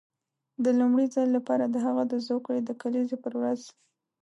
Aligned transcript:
د 0.63 0.65
لومړي 0.79 1.05
ځل 1.15 1.27
لپاره 1.37 1.65
د 1.67 1.75
هغه 1.85 2.03
د 2.11 2.13
زوکړې 2.27 2.59
د 2.63 2.69
کلیزې 2.81 3.17
پر 3.23 3.33
ورځ. 3.41 3.61